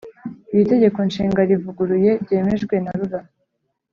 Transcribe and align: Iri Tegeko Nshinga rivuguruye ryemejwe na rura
Iri 0.51 0.63
Tegeko 0.71 0.97
Nshinga 1.07 1.41
rivuguruye 1.49 2.11
ryemejwe 2.23 2.75
na 2.83 2.91
rura 2.99 3.19